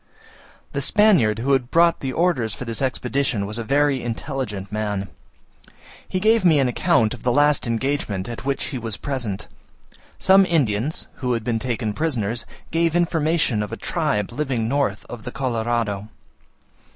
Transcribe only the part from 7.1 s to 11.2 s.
of the last engagement at which he was present. Some Indians,